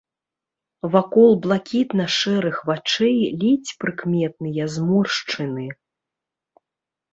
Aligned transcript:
Вакол 0.95 1.29
блакітна-шэрых 1.43 2.57
вачэй 2.71 3.19
ледзь 3.43 3.73
прыкметныя 3.85 4.65
зморшчыны. 4.79 5.67